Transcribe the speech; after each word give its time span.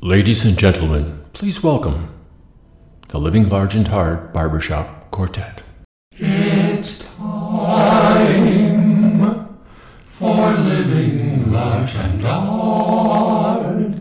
Ladies 0.00 0.44
and 0.44 0.56
gentlemen, 0.56 1.24
please 1.32 1.60
welcome 1.60 2.14
the 3.08 3.18
Living 3.18 3.48
Large 3.48 3.74
and 3.74 3.88
Hard 3.88 4.32
Barbershop 4.32 5.10
Quartet. 5.10 5.64
It's 6.12 7.00
time 7.00 8.38
for 10.06 10.52
living 10.52 11.50
large 11.50 11.96
and 11.96 12.22
hard. 12.22 14.00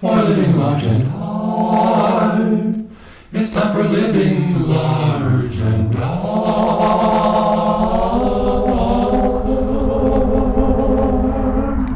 For 0.00 0.16
living 0.16 0.58
large 0.58 0.82
and 0.82 1.04
hard. 1.04 2.90
It's 3.32 3.52
time 3.52 3.72
for 3.72 3.84
living 3.84 4.68
large 4.68 5.58
and 5.58 5.94
hard. 5.94 6.30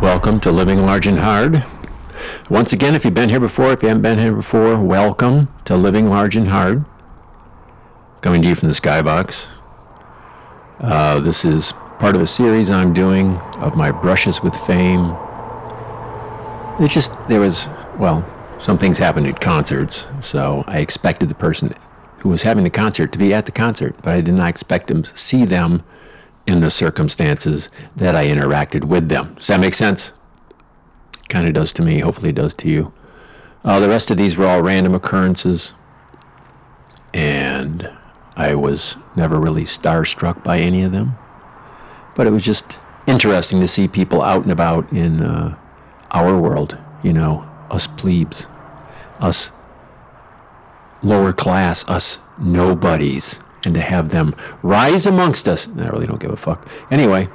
Welcome 0.00 0.38
to 0.38 0.52
Living 0.52 0.86
Large 0.86 1.08
and 1.08 1.18
Hard. 1.18 1.64
Once 2.50 2.74
again, 2.74 2.94
if 2.94 3.06
you've 3.06 3.14
been 3.14 3.30
here 3.30 3.40
before, 3.40 3.72
if 3.72 3.82
you 3.82 3.88
haven't 3.88 4.02
been 4.02 4.18
here 4.18 4.34
before, 4.34 4.78
welcome 4.78 5.48
to 5.64 5.74
Living 5.74 6.10
Large 6.10 6.36
and 6.36 6.48
Hard. 6.48 6.84
Coming 8.20 8.42
to 8.42 8.48
you 8.48 8.54
from 8.54 8.68
the 8.68 8.74
Skybox. 8.74 9.48
Uh, 10.78 11.20
this 11.20 11.46
is 11.46 11.72
part 11.98 12.14
of 12.14 12.20
a 12.20 12.26
series 12.26 12.68
I'm 12.68 12.92
doing 12.92 13.36
of 13.56 13.76
my 13.76 13.90
brushes 13.90 14.42
with 14.42 14.54
fame. 14.54 15.16
It 16.78 16.90
just, 16.90 17.14
there 17.28 17.40
was, 17.40 17.66
well, 17.98 18.22
some 18.58 18.76
things 18.76 18.98
happened 18.98 19.26
at 19.26 19.40
concerts, 19.40 20.06
so 20.20 20.64
I 20.66 20.80
expected 20.80 21.30
the 21.30 21.34
person 21.34 21.70
who 22.18 22.28
was 22.28 22.42
having 22.42 22.64
the 22.64 22.68
concert 22.68 23.10
to 23.12 23.18
be 23.18 23.32
at 23.32 23.46
the 23.46 23.52
concert, 23.52 23.96
but 24.02 24.10
I 24.10 24.20
did 24.20 24.34
not 24.34 24.50
expect 24.50 24.88
to 24.88 25.02
see 25.16 25.46
them 25.46 25.82
in 26.46 26.60
the 26.60 26.68
circumstances 26.68 27.70
that 27.96 28.14
I 28.14 28.26
interacted 28.26 28.84
with 28.84 29.08
them. 29.08 29.32
Does 29.36 29.46
that 29.46 29.60
make 29.60 29.72
sense? 29.72 30.12
Kind 31.28 31.48
of 31.48 31.54
does 31.54 31.72
to 31.74 31.82
me. 31.82 32.00
Hopefully, 32.00 32.30
it 32.30 32.36
does 32.36 32.54
to 32.54 32.68
you. 32.68 32.92
Uh, 33.64 33.80
the 33.80 33.88
rest 33.88 34.10
of 34.10 34.16
these 34.16 34.36
were 34.36 34.46
all 34.46 34.60
random 34.60 34.94
occurrences, 34.94 35.72
and 37.14 37.90
I 38.36 38.54
was 38.54 38.98
never 39.16 39.40
really 39.40 39.64
starstruck 39.64 40.44
by 40.44 40.58
any 40.58 40.82
of 40.82 40.92
them. 40.92 41.16
But 42.14 42.26
it 42.26 42.30
was 42.30 42.44
just 42.44 42.78
interesting 43.06 43.60
to 43.60 43.68
see 43.68 43.88
people 43.88 44.22
out 44.22 44.42
and 44.42 44.52
about 44.52 44.90
in 44.92 45.22
uh, 45.22 45.58
our 46.10 46.38
world, 46.38 46.78
you 47.02 47.12
know, 47.12 47.48
us 47.70 47.86
plebes, 47.86 48.46
us 49.18 49.50
lower 51.02 51.32
class, 51.32 51.86
us 51.88 52.18
nobodies, 52.38 53.40
and 53.64 53.74
to 53.74 53.80
have 53.80 54.10
them 54.10 54.34
rise 54.62 55.06
amongst 55.06 55.48
us. 55.48 55.68
I 55.68 55.88
really 55.88 56.06
don't 56.06 56.20
give 56.20 56.30
a 56.30 56.36
fuck. 56.36 56.68
Anyway, 56.90 57.28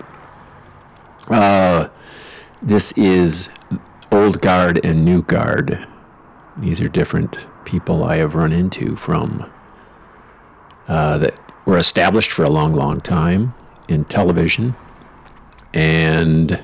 uh, 1.30 1.90
this 2.62 2.92
is 2.94 3.50
old 4.12 4.42
guard 4.42 4.84
and 4.84 5.06
new 5.06 5.22
guard. 5.22 5.88
These 6.58 6.82
are 6.82 6.90
different 6.90 7.48
people 7.66 8.04
I 8.04 8.18
have 8.18 8.36
run 8.36 8.52
into 8.52 8.96
from 8.96 9.50
uh, 10.88 11.18
that 11.20 11.40
were 11.66 11.78
established 11.78 12.32
for 12.32 12.44
a 12.44 12.50
long, 12.50 12.74
long 12.74 13.00
time 13.00 13.54
in 13.88 14.04
television 14.06 14.76
and 15.74 16.64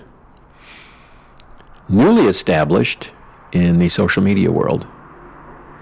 newly 1.88 2.24
established 2.24 3.12
in 3.52 3.80
the 3.80 3.88
social 3.88 4.22
media 4.24 4.52
world. 4.52 4.88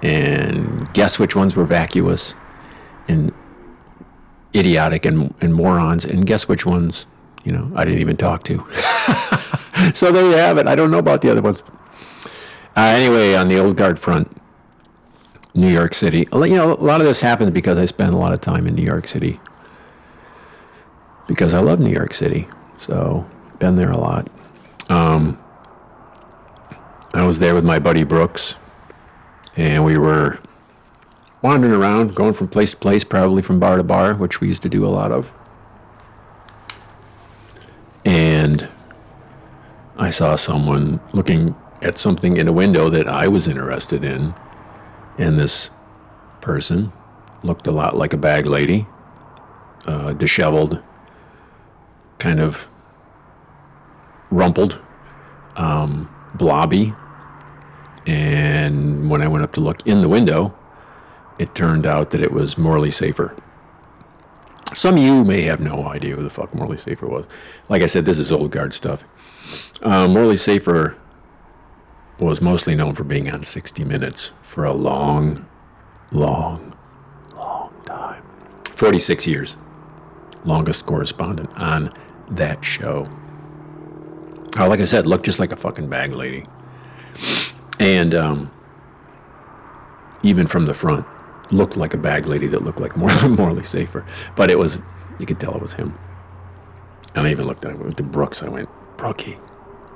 And 0.01 0.93
guess 0.93 1.17
which 1.17 1.35
ones 1.35 1.55
were 1.55 1.65
vacuous 1.65 2.35
and 3.07 3.33
idiotic 4.53 5.05
and, 5.05 5.33
and 5.41 5.55
morons, 5.55 6.05
and 6.05 6.25
guess 6.25 6.47
which 6.47 6.65
ones, 6.65 7.05
you 7.43 7.51
know, 7.51 7.71
I 7.75 7.85
didn't 7.85 8.01
even 8.01 8.17
talk 8.17 8.43
to. 8.43 8.65
so 9.93 10.11
there 10.11 10.25
you 10.25 10.37
have 10.37 10.57
it. 10.57 10.67
I 10.67 10.75
don't 10.75 10.91
know 10.91 10.99
about 10.99 11.21
the 11.21 11.31
other 11.31 11.41
ones. 11.41 11.63
Uh, 12.75 12.81
anyway, 12.81 13.35
on 13.35 13.47
the 13.47 13.57
old 13.57 13.77
guard 13.77 13.99
front, 13.99 14.31
New 15.53 15.69
York 15.69 15.93
City. 15.93 16.27
You 16.33 16.55
know, 16.55 16.73
a 16.73 16.75
lot 16.75 17.01
of 17.01 17.07
this 17.07 17.21
happens 17.21 17.51
because 17.51 17.77
I 17.77 17.85
spend 17.85 18.13
a 18.13 18.17
lot 18.17 18.33
of 18.33 18.41
time 18.41 18.65
in 18.67 18.75
New 18.75 18.83
York 18.83 19.07
City. 19.07 19.39
Because 21.27 21.53
I 21.53 21.59
love 21.59 21.79
New 21.79 21.91
York 21.91 22.13
City. 22.13 22.47
So, 22.77 23.25
been 23.59 23.75
there 23.75 23.91
a 23.91 23.97
lot. 23.97 24.29
Um, 24.89 25.37
I 27.13 27.23
was 27.23 27.39
there 27.39 27.53
with 27.53 27.63
my 27.63 27.79
buddy 27.79 28.03
Brooks, 28.03 28.55
and 29.55 29.85
we 29.85 29.97
were 29.97 30.39
wandering 31.41 31.73
around, 31.73 32.15
going 32.15 32.33
from 32.33 32.47
place 32.47 32.71
to 32.71 32.77
place, 32.77 33.03
probably 33.03 33.41
from 33.41 33.59
bar 33.59 33.77
to 33.77 33.83
bar, 33.83 34.15
which 34.15 34.41
we 34.41 34.47
used 34.47 34.63
to 34.63 34.69
do 34.69 34.85
a 34.85 34.89
lot 34.89 35.11
of. 35.11 35.31
And 38.03 38.67
I 39.97 40.09
saw 40.09 40.35
someone 40.35 40.99
looking 41.13 41.55
at 41.81 41.97
something 41.97 42.37
in 42.37 42.47
a 42.47 42.53
window 42.53 42.89
that 42.89 43.07
I 43.07 43.27
was 43.27 43.47
interested 43.47 44.03
in, 44.03 44.33
and 45.17 45.37
this 45.37 45.69
person 46.41 46.91
looked 47.43 47.67
a 47.67 47.71
lot 47.71 47.95
like 47.95 48.13
a 48.13 48.17
bag 48.17 48.45
lady, 48.45 48.87
uh, 49.85 50.13
disheveled, 50.13 50.81
kind 52.17 52.39
of 52.39 52.67
rumpled, 54.31 54.81
um, 55.55 56.09
blobby. 56.33 56.93
And 58.07 59.09
when 59.09 59.21
I 59.21 59.27
went 59.27 59.43
up 59.43 59.53
to 59.53 59.61
look 59.61 59.85
in 59.85 60.01
the 60.01 60.09
window, 60.09 60.55
it 61.37 61.53
turned 61.53 61.85
out 61.85 62.11
that 62.11 62.21
it 62.21 62.31
was 62.31 62.57
Morley 62.57 62.91
Safer. 62.91 63.35
Some 64.73 64.95
of 64.95 65.03
you 65.03 65.23
may 65.23 65.43
have 65.43 65.59
no 65.59 65.87
idea 65.87 66.15
who 66.15 66.23
the 66.23 66.29
fuck 66.29 66.53
Morley 66.55 66.77
Safer 66.77 67.07
was. 67.07 67.25
Like 67.69 67.83
I 67.83 67.85
said, 67.85 68.05
this 68.05 68.17
is 68.17 68.31
old 68.31 68.51
guard 68.51 68.73
stuff. 68.73 69.05
Uh, 69.81 70.07
Morley 70.07 70.37
Safer 70.37 70.97
was 72.19 72.41
mostly 72.41 72.75
known 72.75 72.95
for 72.95 73.03
being 73.03 73.29
on 73.29 73.43
60 73.43 73.83
Minutes 73.83 74.31
for 74.41 74.63
a 74.63 74.73
long, 74.73 75.45
long, 76.11 76.73
long 77.35 77.73
time 77.85 78.23
46 78.65 79.27
years. 79.27 79.57
Longest 80.45 80.85
correspondent 80.85 81.61
on 81.61 81.89
that 82.29 82.63
show. 82.63 83.09
Oh, 84.57 84.67
like 84.67 84.79
I 84.79 84.85
said, 84.85 85.07
looked 85.07 85.25
just 85.25 85.39
like 85.39 85.51
a 85.51 85.55
fucking 85.55 85.89
bag 85.89 86.13
lady. 86.13 86.45
And 87.79 88.13
um, 88.13 88.51
even 90.21 90.47
from 90.47 90.65
the 90.65 90.73
front, 90.73 91.05
looked 91.51 91.77
like 91.77 91.93
a 91.93 91.97
bag 91.97 92.27
lady 92.27 92.47
that 92.47 92.61
looked 92.61 92.79
like 92.79 92.95
Morley, 93.27 93.63
Safer. 93.63 94.05
But 94.35 94.51
it 94.51 94.59
was, 94.59 94.81
you 95.19 95.25
could 95.25 95.39
tell 95.39 95.55
it 95.55 95.61
was 95.61 95.73
him. 95.73 95.93
And 97.15 97.27
I 97.27 97.31
even 97.31 97.45
looked 97.45 97.65
at 97.65 97.77
went 97.77 97.97
to 97.97 98.03
Brooks. 98.03 98.43
I 98.43 98.49
went, 98.49 98.69
Brookie, 99.03 99.37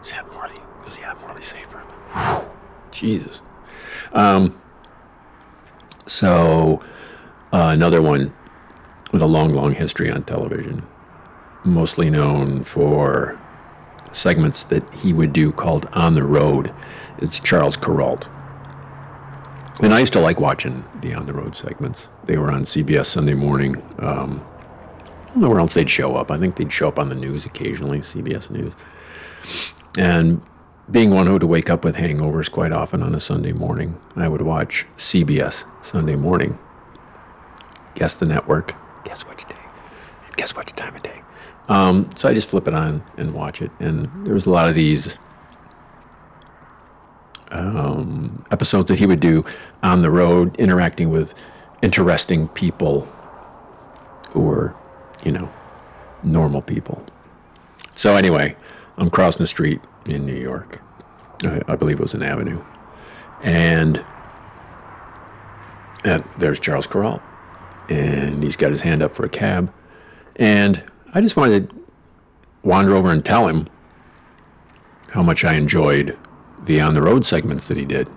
is 0.01 0.11
that 0.11 0.29
Morley? 0.33 0.51
He 0.51 0.83
goes, 0.83 0.99
yeah, 0.99 1.15
Morley 1.21 1.41
Safer. 1.41 1.81
Jesus. 2.91 3.41
Um, 4.11 4.61
so, 6.05 6.81
uh, 7.53 7.69
another 7.69 8.01
one 8.01 8.33
with 9.13 9.21
a 9.21 9.25
long, 9.25 9.47
long 9.47 9.75
history 9.75 10.11
on 10.11 10.23
television, 10.23 10.85
mostly 11.63 12.09
known 12.09 12.65
for 12.65 13.39
segments 14.11 14.65
that 14.65 14.93
he 14.95 15.13
would 15.13 15.31
do 15.31 15.53
called 15.53 15.85
On 15.93 16.13
the 16.13 16.23
Road. 16.23 16.73
It's 17.17 17.39
Charles 17.39 17.77
Kuralt. 17.77 18.27
And 19.81 19.93
I 19.93 20.01
used 20.01 20.11
to 20.13 20.19
like 20.19 20.41
watching 20.41 20.83
the 20.99 21.13
On 21.13 21.25
the 21.25 21.33
Road 21.33 21.55
segments. 21.55 22.09
They 22.25 22.37
were 22.37 22.51
on 22.51 22.63
CBS 22.63 23.05
Sunday 23.05 23.35
morning. 23.35 23.81
Um, 23.99 24.45
don't 25.37 25.43
know 25.43 25.49
where 25.49 25.59
else 25.59 25.75
they'd 25.75 25.89
show 25.89 26.15
up. 26.15 26.31
I 26.31 26.39
think 26.39 26.55
they'd 26.55 26.71
show 26.71 26.87
up 26.87 26.97
on 26.97 27.09
the 27.09 27.15
news 27.15 27.45
occasionally, 27.45 27.99
CBS 27.99 28.49
News. 28.49 28.73
And 29.97 30.41
being 30.89 31.11
one 31.11 31.27
who 31.27 31.33
would 31.33 31.43
wake 31.43 31.69
up 31.69 31.83
with 31.83 31.95
hangovers 31.95 32.51
quite 32.51 32.71
often 32.71 33.03
on 33.03 33.13
a 33.13 33.19
Sunday 33.19 33.51
morning, 33.51 33.99
I 34.15 34.27
would 34.27 34.41
watch 34.41 34.87
CBS 34.97 35.63
Sunday 35.85 36.15
morning. 36.15 36.57
Guess 37.93 38.15
the 38.15 38.25
network. 38.25 38.73
Guess 39.05 39.27
which 39.27 39.45
day. 39.45 39.55
Guess 40.37 40.55
which 40.55 40.71
time 40.73 40.95
of 40.95 41.03
day. 41.03 41.21
Um, 41.67 42.09
so 42.15 42.29
I 42.29 42.33
just 42.33 42.47
flip 42.47 42.67
it 42.67 42.73
on 42.73 43.03
and 43.17 43.33
watch 43.33 43.61
it. 43.61 43.69
And 43.79 44.09
there 44.25 44.33
was 44.33 44.47
a 44.47 44.49
lot 44.49 44.69
of 44.69 44.75
these 44.75 45.19
um, 47.51 48.43
episodes 48.49 48.87
that 48.87 48.97
he 48.97 49.05
would 49.05 49.19
do 49.19 49.45
on 49.83 50.01
the 50.01 50.09
road, 50.09 50.57
interacting 50.57 51.11
with 51.11 51.35
interesting 51.81 52.47
people 52.49 53.01
who 54.33 54.41
were, 54.41 54.75
you 55.23 55.31
know, 55.31 55.51
normal 56.23 56.61
people. 56.61 57.03
So 57.95 58.15
anyway, 58.15 58.55
I'm 58.97 59.09
crossing 59.09 59.43
the 59.43 59.47
street 59.47 59.81
in 60.05 60.25
New 60.25 60.35
York. 60.35 60.81
I, 61.43 61.61
I 61.67 61.75
believe 61.75 61.99
it 61.99 62.03
was 62.03 62.13
an 62.13 62.23
avenue. 62.23 62.63
And, 63.41 64.03
and 66.03 66.23
there's 66.37 66.59
Charles 66.59 66.87
Kuralt. 66.87 67.21
And 67.89 68.43
he's 68.43 68.55
got 68.55 68.71
his 68.71 68.81
hand 68.81 69.01
up 69.01 69.15
for 69.15 69.25
a 69.25 69.29
cab. 69.29 69.73
And 70.35 70.83
I 71.13 71.21
just 71.21 71.37
wanted 71.37 71.69
to 71.69 71.75
wander 72.63 72.93
over 72.95 73.11
and 73.11 73.23
tell 73.23 73.47
him 73.47 73.65
how 75.11 75.23
much 75.23 75.43
I 75.43 75.53
enjoyed 75.53 76.17
the 76.61 76.81
on 76.81 76.93
the 76.93 77.01
road 77.01 77.25
segments 77.25 77.67
that 77.67 77.77
he 77.77 77.85
did. 77.85 78.09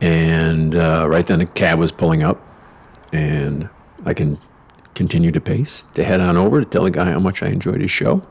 And 0.00 0.74
uh, 0.74 1.06
right 1.08 1.24
then, 1.24 1.40
a 1.40 1.46
cab 1.46 1.78
was 1.78 1.92
pulling 1.92 2.24
up, 2.24 2.44
and 3.12 3.70
I 4.04 4.14
can 4.14 4.36
continue 4.94 5.30
to 5.30 5.40
pace 5.40 5.84
to 5.94 6.04
head 6.04 6.20
on 6.20 6.36
over 6.36 6.60
to 6.60 6.66
tell 6.66 6.84
the 6.84 6.90
guy 6.90 7.10
how 7.10 7.18
much 7.18 7.42
I 7.42 7.48
enjoyed 7.48 7.80
his 7.80 7.90
show. 7.90 8.22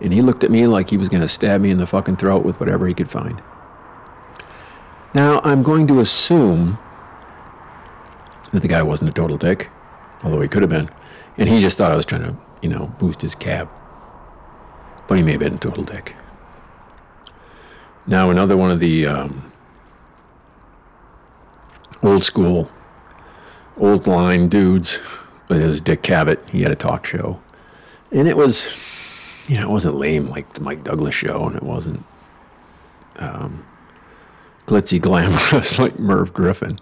And 0.00 0.12
he 0.12 0.22
looked 0.22 0.44
at 0.44 0.50
me 0.50 0.66
like 0.66 0.90
he 0.90 0.96
was 0.96 1.08
going 1.08 1.22
to 1.22 1.28
stab 1.28 1.60
me 1.60 1.70
in 1.70 1.78
the 1.78 1.86
fucking 1.86 2.16
throat 2.16 2.44
with 2.44 2.60
whatever 2.60 2.86
he 2.86 2.94
could 2.94 3.10
find. 3.10 3.42
Now, 5.14 5.40
I'm 5.42 5.62
going 5.62 5.86
to 5.88 6.00
assume 6.00 6.78
that 8.52 8.60
the 8.60 8.68
guy 8.68 8.82
wasn't 8.82 9.10
a 9.10 9.12
total 9.12 9.36
dick, 9.36 9.70
although 10.22 10.40
he 10.40 10.48
could 10.48 10.62
have 10.62 10.70
been. 10.70 10.90
And 11.36 11.48
he 11.48 11.60
just 11.60 11.78
thought 11.78 11.90
I 11.90 11.96
was 11.96 12.06
trying 12.06 12.22
to, 12.22 12.36
you 12.62 12.68
know, 12.68 12.94
boost 12.98 13.22
his 13.22 13.34
cab. 13.34 13.68
But 15.06 15.16
he 15.16 15.24
may 15.24 15.32
have 15.32 15.40
been 15.40 15.54
a 15.54 15.58
total 15.58 15.84
dick. 15.84 16.14
Now, 18.06 18.30
another 18.30 18.56
one 18.56 18.70
of 18.70 18.80
the 18.80 19.06
um, 19.06 19.52
old 22.02 22.24
school, 22.24 22.70
old 23.76 24.06
line 24.06 24.48
dudes 24.48 25.00
is 25.50 25.80
Dick 25.80 26.02
Cavett. 26.02 26.48
He 26.50 26.62
had 26.62 26.72
a 26.72 26.76
talk 26.76 27.06
show. 27.06 27.40
And 28.12 28.28
it 28.28 28.36
was, 28.36 28.76
you 29.46 29.56
know, 29.56 29.62
it 29.62 29.70
wasn't 29.70 29.96
lame 29.96 30.26
like 30.26 30.52
the 30.54 30.60
Mike 30.60 30.84
Douglas 30.84 31.14
show, 31.14 31.46
and 31.46 31.56
it 31.56 31.62
wasn't 31.62 32.04
um, 33.18 33.64
glitzy 34.66 35.00
glamorous 35.00 35.78
like 35.78 35.98
Merv 35.98 36.32
Griffin 36.32 36.78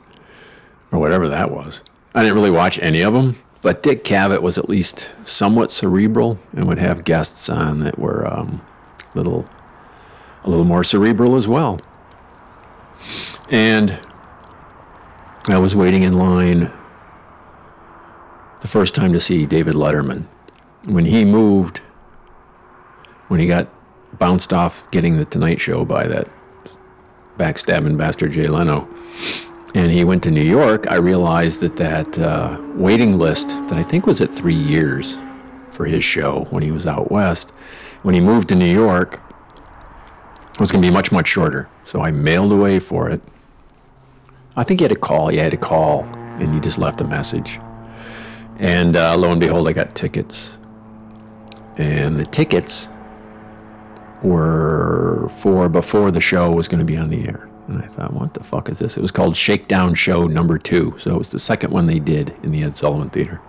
or 0.93 0.99
whatever 0.99 1.29
that 1.29 1.51
was. 1.51 1.83
I 2.15 2.23
didn't 2.23 2.35
really 2.35 2.51
watch 2.51 2.79
any 2.81 3.03
of 3.03 3.13
them, 3.13 3.37
but 3.63 3.83
Dick 3.83 4.05
Cavett 4.05 4.43
was 4.43 4.59
at 4.59 4.69
least 4.69 5.15
somewhat 5.27 5.71
cerebral 5.71 6.39
and 6.53 6.67
would 6.67 6.79
have 6.79 7.05
guests 7.05 7.49
on 7.49 7.81
that 7.81 7.99
were 7.99 8.27
um, 8.27 8.63
little, 9.15 9.49
a 10.45 10.51
little 10.51 10.65
more 10.65 10.85
cerebral 10.85 11.37
as 11.37 11.47
well. 11.47 11.79
And 13.51 14.01
I 15.49 15.59
was 15.59 15.77
waiting 15.77 16.03
in 16.03 16.15
line 16.15 16.73
the 18.61 18.69
first 18.69 18.95
time 18.95 19.13
to 19.13 19.21
see 19.21 19.47
David 19.47 19.75
Letterman. 19.75 20.27
When 20.85 21.07
he 21.07 21.25
moved, 21.25 21.79
when 23.29 23.41
he 23.41 23.47
got 23.47 23.69
bounced 24.19 24.53
off 24.53 24.91
getting 24.91 25.17
the 25.17 25.25
Tonight 25.25 25.61
Show 25.61 25.85
by 25.85 26.07
that 26.07 26.29
backstabbing 27.37 27.97
bastard 27.97 28.33
Jay 28.33 28.47
Leno, 28.47 28.89
and 29.75 29.91
he 29.91 30.05
went 30.05 30.23
to 30.23 30.31
New 30.31 30.43
York, 30.43 30.91
I 30.91 30.97
realized 30.97 31.61
that 31.61 31.77
that 31.77 32.19
uh, 32.19 32.59
waiting 32.75 33.19
list 33.19 33.49
that 33.69 33.79
I 33.79 33.83
think 33.83 34.07
was 34.07 34.21
at 34.21 34.31
three 34.31 34.55
years 34.55 35.19
for 35.71 35.85
his 35.85 36.03
show 36.03 36.47
when 36.51 36.63
he 36.63 36.71
was 36.71 36.87
out 36.87 37.11
west, 37.11 37.51
when 38.03 38.15
he 38.15 38.21
moved 38.21 38.49
to 38.49 38.55
New 38.55 38.73
York, 38.73 39.21
was 40.59 40.73
going 40.73 40.83
to 40.83 40.89
be 40.89 40.93
much, 40.93 41.13
much 41.13 41.29
shorter. 41.29 41.69
So 41.85 42.01
I 42.01 42.11
mailed 42.11 42.53
away 42.53 42.81
for 42.81 43.11
it. 43.11 43.21
I 44.57 44.65
think 44.65 44.81
he 44.81 44.85
had 44.85 44.93
a 44.93 44.97
call. 44.97 45.29
He 45.29 45.37
had 45.37 45.53
a 45.53 45.59
call, 45.59 46.05
and 46.41 46.55
he 46.55 46.61
just 46.61 46.79
left 46.79 47.03
a 47.03 47.05
message. 47.05 47.61
And 48.59 48.97
uh, 48.97 49.17
lo 49.17 49.31
and 49.31 49.41
behold, 49.41 49.69
I 49.69 49.73
got 49.73 49.95
tickets. 49.95 50.59
And 51.77 52.19
the 52.19 52.25
tickets 52.25 52.89
were 54.23 55.29
for 55.39 55.69
before 55.69 56.11
the 56.11 56.21
show 56.21 56.51
was 56.51 56.69
going 56.69 56.79
to 56.79 56.85
be 56.85 56.97
on 56.97 57.11
the 57.11 57.29
air. 57.29 57.49
And 57.69 57.83
I 57.83 57.87
thought, 57.87 58.13
what 58.13 58.35
the 58.35 58.45
fuck 58.45 58.69
is 58.69 58.79
this? 58.79 58.97
It 58.97 59.01
was 59.01 59.11
called 59.11 59.37
Shakedown 59.37 59.95
Show 59.95 60.27
number 60.27 60.57
two. 60.57 60.95
So 60.99 61.15
it 61.15 61.19
was 61.19 61.31
the 61.31 61.39
second 61.39 61.73
one 61.73 61.87
they 61.87 61.99
did 61.99 62.35
in 62.43 62.53
the 62.53 62.63
Ed 62.63 62.77
Sullivan 62.77 63.11
Theater. 63.11 63.41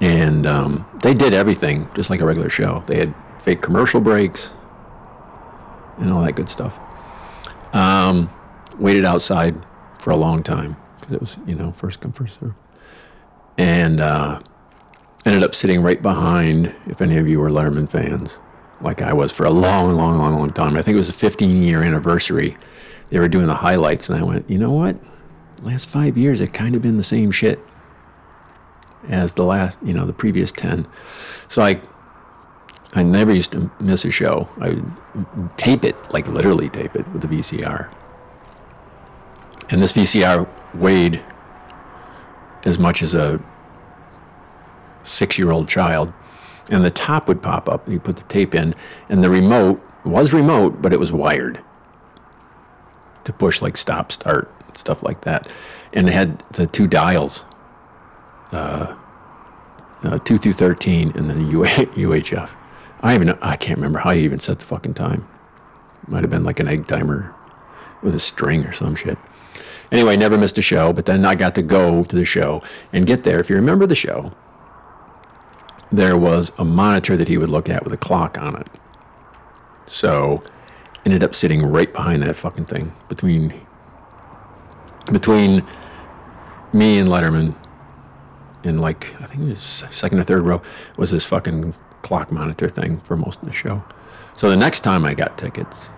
And 0.00 0.46
um, 0.46 0.86
they 1.02 1.14
did 1.14 1.32
everything 1.32 1.88
just 1.94 2.10
like 2.10 2.20
a 2.20 2.26
regular 2.26 2.50
show. 2.50 2.82
They 2.86 2.98
had 2.98 3.14
fake 3.40 3.62
commercial 3.62 4.00
breaks 4.00 4.52
and 5.98 6.12
all 6.12 6.22
that 6.24 6.32
good 6.32 6.48
stuff. 6.48 6.78
Um, 7.72 8.28
waited 8.78 9.04
outside 9.04 9.64
for 9.98 10.10
a 10.10 10.16
long 10.16 10.42
time 10.42 10.76
because 11.04 11.14
it 11.14 11.20
was, 11.20 11.38
you 11.46 11.54
know, 11.54 11.72
first 11.72 12.00
come, 12.00 12.12
first 12.12 12.40
serve. 12.40 12.54
And 13.56 14.00
uh, 14.00 14.40
ended 15.24 15.42
up 15.42 15.54
sitting 15.54 15.82
right 15.82 16.00
behind, 16.00 16.74
if 16.86 17.00
any 17.00 17.16
of 17.16 17.28
you 17.28 17.40
were 17.40 17.50
Letterman 17.50 17.88
fans, 17.88 18.38
like 18.80 19.02
I 19.02 19.12
was 19.12 19.32
for 19.32 19.44
a 19.44 19.50
long, 19.50 19.94
long, 19.94 20.18
long, 20.18 20.34
long 20.34 20.50
time. 20.50 20.76
I 20.76 20.82
think 20.82 20.94
it 20.94 20.98
was 20.98 21.08
a 21.08 21.14
15 21.14 21.62
year 21.62 21.82
anniversary. 21.82 22.56
They 23.10 23.18
were 23.18 23.28
doing 23.28 23.46
the 23.46 23.56
highlights, 23.56 24.08
and 24.08 24.18
I 24.18 24.24
went, 24.24 24.48
you 24.50 24.58
know 24.58 24.72
what? 24.72 24.96
Last 25.62 25.88
five 25.88 26.16
years, 26.16 26.40
it 26.40 26.52
kind 26.52 26.74
of 26.74 26.82
been 26.82 26.96
the 26.96 27.04
same 27.04 27.30
shit 27.30 27.60
as 29.08 29.34
the 29.34 29.44
last, 29.44 29.78
you 29.82 29.92
know, 29.92 30.04
the 30.04 30.12
previous 30.12 30.50
10. 30.52 30.86
So 31.48 31.62
I, 31.62 31.80
I 32.94 33.02
never 33.02 33.32
used 33.32 33.52
to 33.52 33.70
miss 33.78 34.04
a 34.04 34.10
show. 34.10 34.48
I 34.60 34.70
would 34.70 35.56
tape 35.56 35.84
it, 35.84 36.12
like 36.12 36.26
literally 36.26 36.68
tape 36.68 36.96
it 36.96 37.06
with 37.08 37.22
the 37.22 37.28
VCR. 37.28 37.92
And 39.70 39.80
this 39.80 39.92
VCR 39.92 40.48
weighed 40.74 41.22
as 42.64 42.78
much 42.78 43.02
as 43.02 43.14
a 43.14 43.40
six 45.02 45.38
year 45.38 45.50
old 45.50 45.68
child. 45.68 46.12
And 46.70 46.84
the 46.84 46.90
top 46.90 47.28
would 47.28 47.42
pop 47.42 47.68
up. 47.68 47.88
You 47.88 48.00
put 48.00 48.16
the 48.16 48.24
tape 48.24 48.54
in, 48.54 48.74
and 49.08 49.22
the 49.22 49.28
remote 49.28 49.82
was 50.04 50.32
remote, 50.32 50.80
but 50.80 50.92
it 50.92 51.00
was 51.00 51.12
wired 51.12 51.62
to 53.24 53.32
push 53.32 53.60
like 53.60 53.76
stop, 53.76 54.12
start, 54.12 54.50
stuff 54.76 55.02
like 55.02 55.22
that. 55.22 55.46
And 55.92 56.08
it 56.08 56.12
had 56.12 56.38
the 56.52 56.66
two 56.66 56.86
dials, 56.86 57.44
uh, 58.52 58.94
uh, 60.02 60.18
2 60.18 60.38
through 60.38 60.52
13, 60.52 61.12
and 61.14 61.30
then 61.30 61.46
UHF. 61.46 62.50
I 63.02 63.14
even 63.14 63.30
I 63.42 63.56
can't 63.56 63.78
remember 63.78 63.98
how 64.00 64.10
you 64.10 64.22
even 64.22 64.40
set 64.40 64.58
the 64.58 64.66
fucking 64.66 64.94
time. 64.94 65.28
Might 66.06 66.22
have 66.22 66.30
been 66.30 66.44
like 66.44 66.60
an 66.60 66.68
egg 66.68 66.86
timer 66.86 67.34
with 68.02 68.14
a 68.14 68.18
string 68.18 68.64
or 68.64 68.72
some 68.72 68.94
shit. 68.94 69.18
Anyway, 69.92 70.16
never 70.16 70.36
missed 70.38 70.58
a 70.58 70.62
show, 70.62 70.92
but 70.92 71.06
then 71.06 71.24
I 71.24 71.34
got 71.34 71.54
to 71.56 71.62
go 71.62 72.02
to 72.02 72.16
the 72.16 72.24
show 72.24 72.62
and 72.92 73.06
get 73.06 73.24
there. 73.24 73.38
If 73.38 73.48
you 73.48 73.56
remember 73.56 73.86
the 73.86 73.94
show, 73.94 74.30
there 75.92 76.16
was 76.16 76.50
a 76.58 76.64
monitor 76.64 77.16
that 77.16 77.28
he 77.28 77.38
would 77.38 77.48
look 77.48 77.68
at 77.68 77.84
with 77.84 77.92
a 77.92 77.96
clock 77.96 78.38
on 78.38 78.56
it. 78.56 78.68
So 79.86 80.42
ended 81.04 81.22
up 81.22 81.34
sitting 81.34 81.64
right 81.64 81.92
behind 81.92 82.22
that 82.22 82.34
fucking 82.34 82.64
thing 82.64 82.92
between 83.08 83.52
between 85.12 85.64
me 86.72 86.98
and 86.98 87.08
Letterman 87.08 87.54
in 88.64 88.78
like 88.78 89.14
I 89.20 89.26
think 89.26 89.42
it 89.42 89.50
was 89.50 89.60
second 89.60 90.18
or 90.18 90.24
third 90.24 90.42
row 90.42 90.62
was 90.96 91.10
this 91.10 91.26
fucking 91.26 91.74
clock 92.02 92.32
monitor 92.32 92.68
thing 92.68 93.00
for 93.00 93.16
most 93.16 93.42
of 93.42 93.48
the 93.48 93.52
show. 93.52 93.84
So 94.34 94.50
the 94.50 94.56
next 94.56 94.80
time 94.80 95.04
I 95.04 95.14
got 95.14 95.38
tickets, 95.38 95.90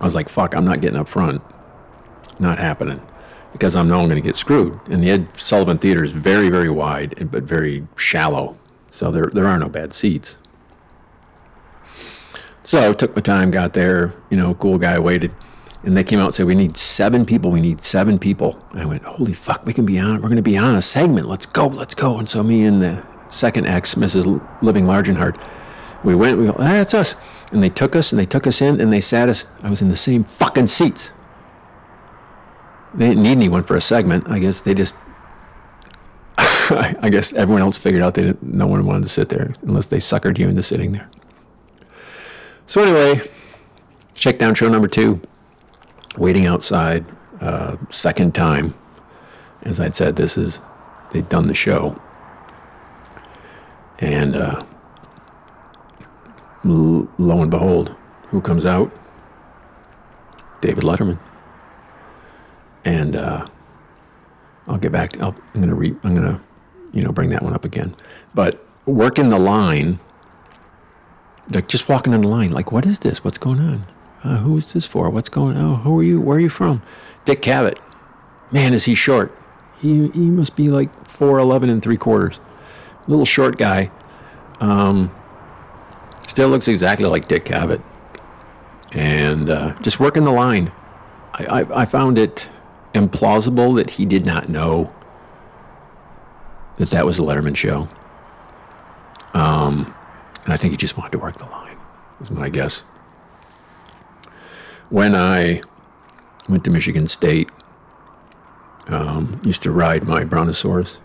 I 0.00 0.04
was 0.04 0.14
like, 0.14 0.28
fuck, 0.28 0.54
I'm 0.54 0.64
not 0.64 0.80
getting 0.80 0.98
up 0.98 1.08
front. 1.08 1.42
Not 2.38 2.58
happening. 2.58 3.00
Because 3.52 3.76
I'm 3.76 3.88
going 3.88 4.08
to 4.10 4.20
get 4.20 4.36
screwed. 4.36 4.80
And 4.88 5.02
the 5.02 5.10
Ed 5.10 5.36
Sullivan 5.36 5.78
Theater 5.78 6.02
is 6.02 6.12
very, 6.12 6.48
very 6.48 6.70
wide, 6.70 7.28
but 7.30 7.44
very 7.44 7.86
shallow. 7.96 8.58
So 8.90 9.10
there, 9.10 9.30
there 9.32 9.46
are 9.46 9.58
no 9.58 9.68
bad 9.68 9.92
seats. 9.92 10.38
So 12.64 12.92
took 12.94 13.14
my 13.14 13.20
time, 13.20 13.50
got 13.50 13.74
there, 13.74 14.14
you 14.30 14.36
know, 14.36 14.54
cool 14.54 14.78
guy 14.78 14.98
waited. 14.98 15.32
And 15.84 15.94
they 15.94 16.02
came 16.02 16.18
out 16.18 16.26
and 16.26 16.34
said, 16.34 16.46
We 16.46 16.54
need 16.54 16.76
seven 16.78 17.26
people. 17.26 17.50
We 17.50 17.60
need 17.60 17.82
seven 17.82 18.18
people. 18.18 18.58
And 18.70 18.80
I 18.80 18.86
went, 18.86 19.04
Holy 19.04 19.34
fuck, 19.34 19.66
we 19.66 19.74
can 19.74 19.84
be 19.84 19.98
on, 19.98 20.22
we're 20.22 20.28
going 20.28 20.36
to 20.36 20.42
be 20.42 20.56
on 20.56 20.74
a 20.74 20.82
segment. 20.82 21.28
Let's 21.28 21.44
go, 21.44 21.66
let's 21.66 21.94
go. 21.94 22.18
And 22.18 22.28
so 22.28 22.42
me 22.42 22.64
and 22.64 22.82
the 22.82 23.04
second 23.28 23.66
ex, 23.66 23.94
Mrs. 23.94 24.40
Living 24.62 24.86
Large 24.86 25.10
and 25.10 25.18
Hard, 25.18 25.38
we 26.02 26.14
went, 26.14 26.38
we 26.38 26.46
go, 26.46 26.54
ah, 26.58 26.62
that's 26.62 26.94
us. 26.94 27.16
And 27.52 27.62
they 27.62 27.68
took 27.68 27.94
us 27.94 28.12
and 28.12 28.18
they 28.18 28.26
took 28.26 28.46
us 28.46 28.62
in 28.62 28.80
and 28.80 28.92
they 28.92 29.00
sat 29.00 29.28
us. 29.28 29.44
I 29.62 29.68
was 29.68 29.82
in 29.82 29.88
the 29.88 29.96
same 29.96 30.24
fucking 30.24 30.68
seats. 30.68 31.10
They 32.94 33.08
didn't 33.08 33.22
need 33.22 33.32
anyone 33.32 33.64
for 33.64 33.74
a 33.74 33.80
segment. 33.80 34.28
I 34.28 34.38
guess 34.38 34.60
they 34.60 34.72
just, 34.72 34.94
I 36.38 37.08
guess 37.10 37.32
everyone 37.32 37.62
else 37.62 37.76
figured 37.76 38.02
out 38.02 38.14
they 38.14 38.22
didn't, 38.22 38.42
no 38.42 38.66
one 38.66 38.86
wanted 38.86 39.02
to 39.02 39.08
sit 39.08 39.28
there 39.28 39.52
unless 39.62 39.88
they 39.88 39.98
suckered 39.98 40.38
you 40.38 40.48
into 40.48 40.62
sitting 40.62 40.92
there. 40.92 41.10
So 42.66 42.82
anyway, 42.82 43.28
Shakedown 44.14 44.54
show 44.54 44.68
number 44.68 44.88
two, 44.88 45.20
waiting 46.16 46.46
outside, 46.46 47.04
uh, 47.40 47.76
second 47.90 48.34
time. 48.34 48.74
As 49.62 49.80
I'd 49.80 49.94
said, 49.94 50.16
this 50.16 50.38
is, 50.38 50.60
they'd 51.12 51.28
done 51.28 51.48
the 51.48 51.54
show. 51.54 51.96
And 53.98 54.36
uh, 54.36 54.64
lo 56.64 57.42
and 57.42 57.50
behold, 57.50 57.94
who 58.28 58.40
comes 58.40 58.64
out? 58.64 58.92
David 60.60 60.84
Letterman. 60.84 61.18
And 62.84 63.16
uh, 63.16 63.48
I'll 64.66 64.78
get 64.78 64.92
back. 64.92 65.12
To, 65.12 65.22
I'll, 65.22 65.36
I'm 65.54 65.60
gonna 65.60 65.74
re, 65.74 65.94
I'm 66.04 66.14
gonna, 66.14 66.40
you 66.92 67.02
know, 67.02 67.12
bring 67.12 67.30
that 67.30 67.42
one 67.42 67.54
up 67.54 67.64
again. 67.64 67.96
But 68.34 68.64
working 68.86 69.28
the 69.28 69.38
line, 69.38 70.00
like 71.50 71.68
just 71.68 71.88
walking 71.88 72.14
on 72.14 72.22
the 72.22 72.28
line, 72.28 72.50
like, 72.52 72.72
what 72.72 72.86
is 72.86 73.00
this? 73.00 73.24
What's 73.24 73.38
going 73.38 73.60
on? 73.60 73.86
Uh, 74.22 74.38
who 74.38 74.56
is 74.56 74.72
this 74.72 74.86
for? 74.86 75.10
What's 75.10 75.28
going 75.28 75.56
on? 75.56 75.64
Oh, 75.64 75.76
who 75.76 75.98
are 75.98 76.02
you? 76.02 76.20
Where 76.20 76.38
are 76.38 76.40
you 76.40 76.48
from? 76.48 76.82
Dick 77.24 77.42
Cavett. 77.42 77.78
Man, 78.50 78.72
is 78.72 78.84
he 78.84 78.94
short? 78.94 79.36
He 79.78 80.08
he 80.08 80.30
must 80.30 80.56
be 80.56 80.68
like 80.68 81.08
four 81.08 81.38
eleven 81.38 81.68
and 81.68 81.82
three 81.82 81.96
quarters. 81.96 82.40
Little 83.06 83.26
short 83.26 83.58
guy. 83.58 83.90
Um, 84.60 85.14
still 86.26 86.48
looks 86.48 86.68
exactly 86.68 87.06
like 87.06 87.28
Dick 87.28 87.44
Cavett. 87.44 87.82
And 88.92 89.50
uh, 89.50 89.74
just 89.80 90.00
working 90.00 90.24
the 90.24 90.30
line. 90.30 90.72
I, 91.34 91.44
I, 91.44 91.82
I 91.82 91.84
found 91.84 92.16
it 92.16 92.48
implausible 92.94 93.76
that 93.76 93.90
he 93.90 94.06
did 94.06 94.24
not 94.24 94.48
know 94.48 94.94
that 96.78 96.90
that 96.90 97.04
was 97.04 97.18
a 97.18 97.22
Letterman 97.22 97.56
show. 97.56 97.88
Um, 99.34 99.94
and 100.44 100.52
I 100.52 100.56
think 100.56 100.72
he 100.72 100.76
just 100.76 100.96
wanted 100.96 101.12
to 101.12 101.18
work 101.18 101.36
the 101.36 101.46
line, 101.46 101.76
is 102.20 102.30
my 102.30 102.48
guess. 102.48 102.84
when 104.90 105.14
I 105.14 105.62
went 106.48 106.64
to 106.64 106.70
Michigan 106.70 107.06
State, 107.06 107.50
um, 108.90 109.40
used 109.44 109.62
to 109.62 109.70
ride 109.70 110.04
my 110.04 110.24
Brontosaurus. 110.24 110.96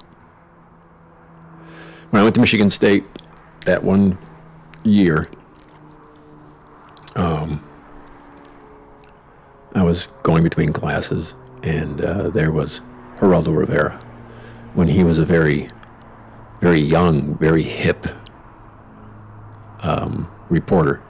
When 2.11 2.19
I 2.19 2.23
went 2.23 2.35
to 2.35 2.41
Michigan 2.41 2.69
State 2.69 3.03
that 3.65 3.83
one 3.83 4.17
year, 4.83 5.29
um, 7.15 7.63
I 9.73 9.83
was 9.83 10.07
going 10.23 10.43
between 10.43 10.73
classes, 10.73 11.35
and 11.63 12.01
uh, 12.01 12.29
there 12.29 12.51
was 12.51 12.81
Geraldo 13.17 13.55
Rivera 13.55 13.99
when 14.73 14.87
he 14.87 15.03
was 15.03 15.19
a 15.19 15.25
very, 15.25 15.69
very 16.61 16.79
young, 16.79 17.35
very 17.37 17.63
hip 17.63 18.07
um, 19.81 20.29
reporter. 20.49 21.01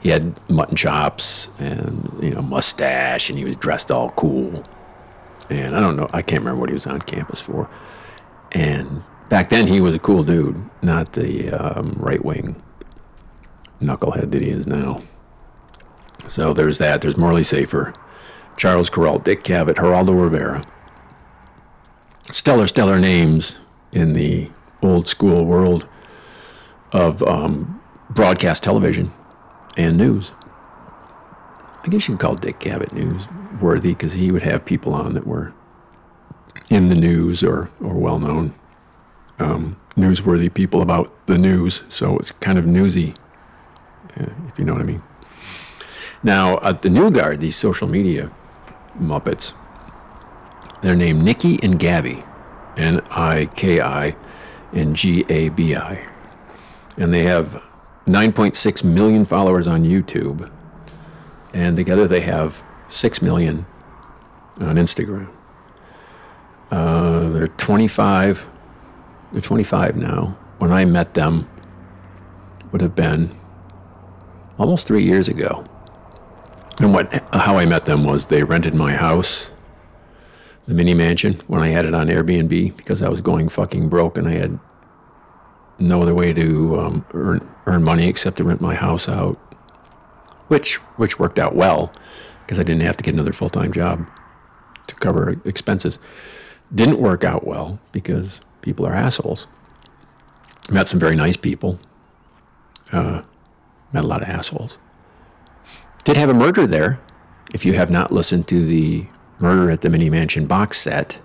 He 0.00 0.10
had 0.10 0.38
mutton 0.48 0.76
chops 0.76 1.48
and 1.58 2.18
you 2.22 2.30
know 2.30 2.42
mustache, 2.42 3.28
and 3.28 3.38
he 3.38 3.44
was 3.44 3.56
dressed 3.56 3.90
all 3.90 4.10
cool. 4.10 4.62
And 5.48 5.76
I 5.76 5.80
don't 5.80 5.96
know, 5.96 6.08
I 6.12 6.22
can't 6.22 6.40
remember 6.40 6.60
what 6.60 6.68
he 6.68 6.74
was 6.74 6.86
on 6.86 7.00
campus 7.00 7.40
for. 7.40 7.70
And 8.52 9.04
back 9.28 9.48
then, 9.48 9.68
he 9.68 9.80
was 9.80 9.94
a 9.94 9.98
cool 9.98 10.24
dude, 10.24 10.68
not 10.82 11.12
the 11.12 11.50
um, 11.50 11.96
right 11.98 12.24
wing 12.24 12.62
knucklehead 13.80 14.30
that 14.30 14.42
he 14.42 14.50
is 14.50 14.66
now. 14.66 14.98
So 16.28 16.52
there's 16.52 16.78
that. 16.78 17.02
There's 17.02 17.16
Morley 17.16 17.44
Safer, 17.44 17.94
Charles 18.56 18.90
Kuralt, 18.90 19.24
Dick 19.24 19.42
Cavett, 19.42 19.76
Geraldo 19.76 20.20
Rivera. 20.20 20.64
Stellar, 22.22 22.66
stellar 22.66 22.98
names 22.98 23.58
in 23.92 24.12
the 24.12 24.50
old 24.82 25.06
school 25.06 25.44
world 25.44 25.86
of 26.92 27.22
um, 27.22 27.80
broadcast 28.10 28.62
television 28.62 29.12
and 29.76 29.96
news. 29.96 30.32
I 31.84 31.88
guess 31.88 32.08
you 32.08 32.16
could 32.16 32.20
call 32.20 32.34
Dick 32.34 32.58
Cavett 32.58 32.90
newsworthy 32.90 33.96
because 33.96 34.14
he 34.14 34.32
would 34.32 34.42
have 34.42 34.64
people 34.64 34.92
on 34.92 35.14
that 35.14 35.26
were 35.26 35.52
in 36.70 36.88
the 36.88 36.94
news 36.94 37.44
or, 37.44 37.70
or 37.80 37.94
well 37.94 38.18
known 38.18 38.54
um, 39.38 39.76
newsworthy 39.96 40.52
people 40.52 40.82
about 40.82 41.12
the 41.26 41.38
news. 41.38 41.84
So 41.88 42.18
it's 42.18 42.32
kind 42.32 42.58
of 42.58 42.66
newsy, 42.66 43.14
uh, 44.18 44.26
if 44.48 44.58
you 44.58 44.64
know 44.64 44.72
what 44.72 44.82
I 44.82 44.86
mean. 44.86 45.02
Now, 46.22 46.58
at 46.60 46.82
the 46.82 46.90
New 46.90 47.10
Guard, 47.10 47.40
these 47.40 47.56
social 47.56 47.86
media 47.86 48.32
Muppets, 48.98 49.54
they're 50.82 50.96
named 50.96 51.22
Niki 51.22 51.62
and 51.62 51.78
Gabi, 51.78 52.26
N 52.76 53.00
I 53.10 53.46
K 53.54 53.80
I 53.80 54.16
and 54.72 54.94
G 54.94 55.24
A 55.28 55.48
B 55.50 55.74
I. 55.74 56.06
And 56.98 57.12
they 57.12 57.24
have 57.24 57.62
9.6 58.06 58.84
million 58.84 59.24
followers 59.24 59.66
on 59.66 59.84
YouTube. 59.84 60.50
And 61.52 61.76
together 61.76 62.06
they 62.06 62.20
have 62.20 62.62
6 62.88 63.22
million 63.22 63.66
on 64.60 64.76
Instagram. 64.76 65.28
Uh, 66.70 67.28
they're 67.30 67.48
25. 67.48 68.46
They're 69.32 69.40
25 69.40 69.96
now. 69.96 70.36
When 70.58 70.72
I 70.72 70.84
met 70.84 71.14
them, 71.14 71.48
would 72.72 72.80
have 72.80 72.94
been 72.94 73.34
almost 74.58 74.86
three 74.86 75.02
years 75.02 75.28
ago. 75.28 75.64
And 76.80 76.92
what 76.92 77.12
how 77.34 77.56
I 77.56 77.66
met 77.66 77.86
them 77.86 78.04
was 78.04 78.26
they 78.26 78.42
rented 78.42 78.74
my 78.74 78.92
house, 78.94 79.50
the 80.66 80.74
mini 80.74 80.94
mansion, 80.94 81.40
when 81.46 81.62
I 81.62 81.68
had 81.68 81.86
it 81.86 81.94
on 81.94 82.08
Airbnb 82.08 82.76
because 82.76 83.02
I 83.02 83.08
was 83.08 83.20
going 83.20 83.48
fucking 83.48 83.88
broke 83.88 84.18
and 84.18 84.28
I 84.28 84.32
had 84.32 84.58
no 85.78 86.02
other 86.02 86.14
way 86.14 86.32
to 86.32 86.80
um, 86.80 87.06
earn 87.12 87.48
earn 87.66 87.82
money 87.82 88.08
except 88.08 88.36
to 88.38 88.44
rent 88.44 88.60
my 88.60 88.74
house 88.74 89.08
out, 89.08 89.36
which 90.48 90.76
which 90.98 91.18
worked 91.18 91.38
out 91.38 91.54
well 91.54 91.92
because 92.40 92.60
I 92.60 92.62
didn't 92.62 92.82
have 92.82 92.96
to 92.98 93.04
get 93.04 93.14
another 93.14 93.32
full 93.32 93.50
time 93.50 93.72
job 93.72 94.08
to 94.86 94.94
cover 94.96 95.40
expenses. 95.44 95.98
Didn't 96.74 97.00
work 97.00 97.24
out 97.24 97.46
well 97.46 97.78
because 97.92 98.40
people 98.60 98.86
are 98.86 98.94
assholes. 98.94 99.46
Met 100.70 100.88
some 100.88 101.00
very 101.00 101.16
nice 101.16 101.36
people. 101.36 101.78
Uh, 102.92 103.22
met 103.92 104.04
a 104.04 104.06
lot 104.06 104.22
of 104.22 104.28
assholes. 104.28 104.78
Did 106.06 106.16
have 106.18 106.30
a 106.30 106.34
murder 106.34 106.68
there. 106.68 107.00
If 107.52 107.64
you 107.66 107.72
have 107.72 107.90
not 107.90 108.12
listened 108.12 108.46
to 108.46 108.64
the 108.64 109.06
Murder 109.40 109.72
at 109.72 109.80
the 109.80 109.90
Mini 109.90 110.08
Mansion 110.08 110.46
box 110.46 110.78
set, 110.78 111.18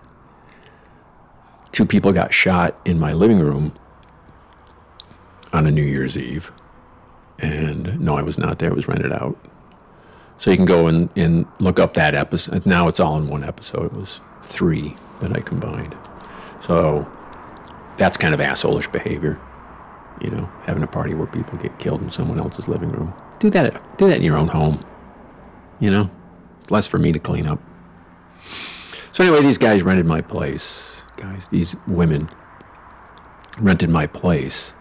two 1.71 1.85
people 1.85 2.11
got 2.11 2.33
shot 2.33 2.75
in 2.83 2.97
my 2.97 3.13
living 3.13 3.37
room 3.37 3.75
on 5.53 5.67
a 5.67 5.71
New 5.71 5.83
Year's 5.83 6.17
Eve. 6.17 6.51
And 7.37 7.99
no, 7.99 8.17
I 8.17 8.23
was 8.23 8.39
not 8.39 8.57
there. 8.57 8.69
It 8.71 8.75
was 8.75 8.87
rented 8.87 9.13
out. 9.13 9.37
So 10.39 10.49
you 10.49 10.57
can 10.57 10.65
go 10.65 10.87
and, 10.87 11.11
and 11.15 11.45
look 11.59 11.77
up 11.77 11.93
that 11.93 12.15
episode. 12.15 12.65
Now 12.65 12.87
it's 12.87 12.99
all 12.99 13.17
in 13.17 13.27
one 13.27 13.43
episode. 13.43 13.85
It 13.85 13.93
was 13.93 14.19
three 14.41 14.95
that 15.19 15.31
I 15.31 15.41
combined. 15.41 15.95
So 16.59 17.07
that's 17.99 18.17
kind 18.17 18.33
of 18.33 18.39
assholeish 18.39 18.91
behavior. 18.91 19.39
You 20.19 20.31
know, 20.31 20.45
having 20.63 20.81
a 20.81 20.87
party 20.87 21.13
where 21.13 21.27
people 21.27 21.59
get 21.59 21.77
killed 21.77 22.01
in 22.01 22.09
someone 22.09 22.39
else's 22.39 22.67
living 22.67 22.91
room. 22.91 23.13
Do 23.41 23.49
that. 23.49 23.97
Do 23.97 24.07
that 24.07 24.17
in 24.17 24.23
your 24.23 24.37
own 24.37 24.49
home. 24.49 24.85
You 25.79 25.89
know, 25.89 26.11
it's 26.59 26.69
less 26.69 26.85
for 26.85 26.99
me 26.99 27.11
to 27.11 27.17
clean 27.17 27.47
up. 27.47 27.59
So 29.13 29.23
anyway, 29.23 29.41
these 29.41 29.57
guys 29.57 29.81
rented 29.81 30.05
my 30.05 30.21
place. 30.21 31.01
Guys, 31.17 31.47
these 31.47 31.75
women 31.87 32.29
rented 33.59 33.89
my 33.89 34.05
place, 34.05 34.75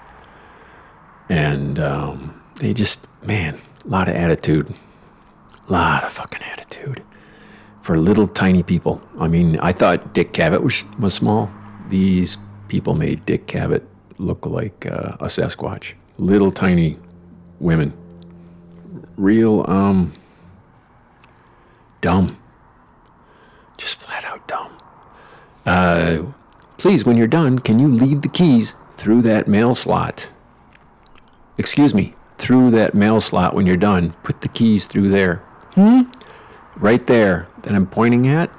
and 1.31 1.79
um, 1.79 2.39
they 2.57 2.75
just 2.75 3.07
man, 3.25 3.59
a 3.83 3.89
lot 3.89 4.09
of 4.09 4.15
attitude, 4.15 4.75
a 5.67 5.73
lot 5.73 6.05
of 6.05 6.13
fucking 6.13 6.43
attitude 6.43 7.03
for 7.81 7.97
little 7.97 8.29
tiny 8.29 8.63
people. 8.63 9.03
I 9.19 9.29
mean, 9.29 9.59
I 9.61 9.73
thought 9.73 10.13
Dick 10.13 10.35
Cavett 10.35 10.63
was 10.63 10.85
was 10.99 11.15
small. 11.15 11.51
These 11.89 12.37
people 12.69 12.95
made 12.95 13.25
Dick 13.25 13.47
Cavett 13.47 13.87
look 14.19 14.45
like 14.45 14.85
uh, 14.85 15.17
a 15.19 15.29
Sasquatch. 15.29 15.95
Little 16.19 16.53
tiny 16.53 16.99
women. 17.59 17.95
Real 19.17 19.65
um 19.69 20.13
dumb. 22.01 22.39
Just 23.77 24.01
flat 24.01 24.25
out 24.25 24.47
dumb. 24.49 24.73
Uh, 25.65 26.33
please, 26.79 27.05
when 27.05 27.17
you're 27.17 27.27
done, 27.27 27.59
can 27.59 27.79
you 27.79 27.89
leave 27.89 28.23
the 28.23 28.29
keys 28.29 28.75
through 28.93 29.23
that 29.23 29.47
mail 29.47 29.75
slot? 29.75 30.29
Excuse 31.59 31.95
me, 31.95 32.15
through 32.39 32.71
that 32.71 32.95
mail 32.95 33.21
slot 33.21 33.55
when 33.55 33.67
you're 33.67 33.77
done. 33.77 34.15
Put 34.23 34.41
the 34.41 34.49
keys 34.49 34.87
through 34.87 35.09
there. 35.11 35.37
Hmm? 35.75 36.03
Right 36.77 37.07
there 37.07 37.49
that 37.63 37.75
I'm 37.75 37.87
pointing 37.87 38.27
at, 38.27 38.51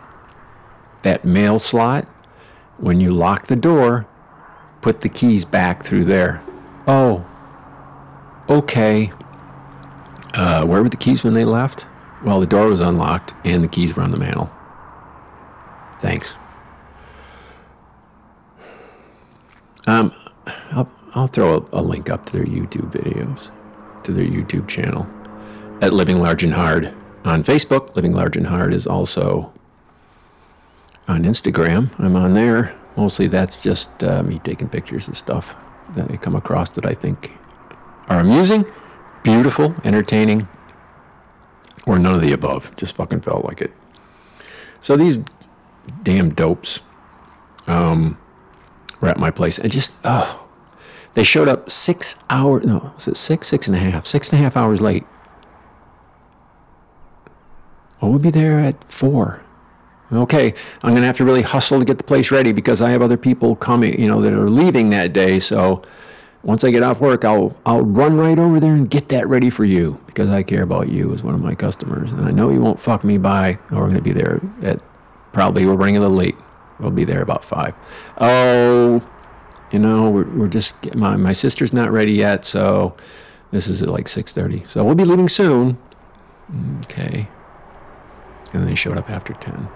that 1.03 1.25
mail 1.25 1.59
slot. 1.59 2.05
When 2.77 3.00
you 3.00 3.11
lock 3.11 3.47
the 3.47 3.55
door, 3.55 4.07
put 4.81 5.01
the 5.01 5.09
keys 5.09 5.45
back 5.45 5.83
through 5.83 6.05
there. 6.05 6.41
Oh, 6.88 7.25
okay. 8.50 9.11
Uh, 10.33 10.65
where 10.65 10.81
were 10.81 10.89
the 10.89 10.97
keys 10.97 11.23
when 11.23 11.33
they 11.33 11.45
left? 11.45 11.85
Well, 12.23 12.39
the 12.39 12.45
door 12.45 12.67
was 12.67 12.79
unlocked 12.79 13.33
and 13.43 13.63
the 13.63 13.67
keys 13.67 13.95
were 13.95 14.03
on 14.03 14.11
the 14.11 14.17
mantle. 14.17 14.51
Thanks. 16.00 16.38
Um, 19.88 20.13
I'll, 20.71 20.89
I'll 21.15 21.27
throw 21.27 21.67
a, 21.73 21.79
a 21.79 21.81
link 21.81 22.09
up 22.09 22.25
to 22.27 22.33
their 22.33 22.45
YouTube 22.45 22.91
videos, 22.91 23.51
to 24.03 24.11
their 24.11 24.25
YouTube 24.25 24.67
channel 24.67 25.07
at 25.81 25.93
Living 25.93 26.19
Large 26.19 26.43
and 26.43 26.53
Hard 26.53 26.93
on 27.25 27.43
Facebook. 27.43 27.95
Living 27.95 28.11
Large 28.13 28.38
and 28.38 28.47
Hard 28.47 28.73
is 28.73 28.85
also 28.88 29.51
on 31.07 31.23
Instagram. 31.23 31.91
I'm 32.00 32.15
on 32.15 32.33
there. 32.33 32.75
Mostly 32.95 33.27
that's 33.27 33.61
just 33.61 34.03
uh, 34.03 34.21
me 34.23 34.39
taking 34.39 34.69
pictures 34.69 35.07
of 35.07 35.17
stuff 35.17 35.55
that 35.95 36.11
I 36.11 36.17
come 36.17 36.35
across 36.35 36.69
that 36.71 36.85
I 36.85 36.93
think 36.93 37.31
are 38.07 38.19
amusing, 38.19 38.65
beautiful, 39.24 39.75
entertaining, 39.84 40.48
or 41.86 42.00
none 42.00 42.13
of 42.13 42.22
the 42.22 42.32
above. 42.32 42.75
Just 42.75 42.96
fucking 42.96 43.22
felt 43.22 43.46
like 43.46 43.62
it. 43.62 43.72
So 44.80 44.98
these 44.98 45.20
damn 46.04 46.34
dopes 46.34 46.82
um, 47.68 48.18
were 49.00 49.10
at 49.10 49.18
my 49.18 49.32
place 49.32 49.58
and 49.58 49.72
just, 49.72 49.94
oh, 50.04 50.48
they 51.13 51.24
showed 51.24 51.48
up 51.48 51.70
six 51.70 52.16
hours, 52.30 52.66
no, 52.66 52.92
was 52.96 53.08
it 53.08 53.18
six, 53.18 53.48
six 53.48 53.68
and 53.68 53.75
a 53.75 53.80
half, 53.80 54.06
six 54.06 54.32
and 54.32 54.40
a 54.40 54.44
half 54.44 54.56
hours 54.56 54.82
late. 54.82 55.04
Well, 58.01 58.12
we'll 58.12 58.20
be 58.20 58.32
there 58.32 58.60
at 58.60 58.84
four. 58.86 59.44
Okay, 60.12 60.54
I'm 60.84 60.90
going 60.92 61.01
to 61.01 61.08
have 61.08 61.18
to 61.18 61.25
really 61.25 61.44
hustle 61.44 61.80
to 61.80 61.86
get 61.86 61.98
the 61.98 62.04
place 62.04 62.32
ready 62.32 62.51
because 62.51 62.82
I 62.82 62.90
have 62.90 63.01
other 63.01 63.18
people 63.18 63.56
coming, 63.56 63.98
you 64.00 64.08
know, 64.08 64.22
that 64.22 64.34
are 64.34 64.50
leaving 64.50 64.90
that 64.90 65.13
day. 65.13 65.40
So 65.40 65.84
once 66.43 66.63
I 66.63 66.71
get 66.71 66.83
off 66.83 67.00
work, 67.00 67.24
I'll 67.24 67.55
I'll 67.65 67.83
run 67.83 68.17
right 68.17 68.38
over 68.38 68.60
there 68.60 68.74
and 68.74 68.89
get 68.89 69.10
that 69.10 69.27
ready 69.27 69.50
for 69.50 69.65
you 69.65 70.01
because 70.07 70.29
I 70.29 70.43
care 70.43 70.63
about 70.63 70.89
you 70.89 71.13
as 71.13 71.24
one 71.24 71.36
of 71.36 71.41
my 71.41 71.55
customers, 71.55 72.12
and 72.12 72.25
I 72.25 72.31
know 72.31 72.50
you 72.50 72.62
won't 72.62 72.79
fuck 72.79 73.03
me 73.03 73.17
by. 73.17 73.60
Or 73.71 73.81
we're 73.81 73.93
to 73.93 74.01
be 74.01 74.12
there 74.12 74.41
at 74.62 74.81
probably 75.33 75.65
we're 75.65 75.75
running 75.75 75.98
a 75.98 76.00
little 76.00 76.15
late. 76.15 76.36
We'll 76.79 76.91
be 76.91 77.03
there 77.03 77.21
about 77.21 77.43
five. 77.43 77.75
Oh, 78.17 79.07
you 79.71 79.79
know, 79.79 80.10
we're, 80.10 80.29
we're 80.29 80.48
just 80.48 80.95
my 80.95 81.15
my 81.15 81.33
sister's 81.33 81.74
not 81.74 81.91
ready 81.91 82.13
yet, 82.13 82.43
so 82.43 82.95
this 83.51 83.67
is 83.67 83.83
at 83.83 83.89
like 83.89 84.07
six 84.07 84.33
thirty. 84.33 84.63
So 84.67 84.83
we'll 84.83 84.95
be 84.95 85.05
leaving 85.05 85.29
soon. 85.29 85.77
Okay. 86.86 87.29
And 88.53 88.63
then 88.63 88.69
he 88.69 88.75
showed 88.75 88.98
up 88.98 89.10
after 89.10 89.33
10. 89.33 89.69